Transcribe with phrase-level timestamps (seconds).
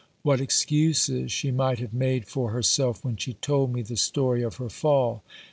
[0.23, 4.55] What excuses she might have made for herself when she told me the story of
[4.55, 5.23] her fall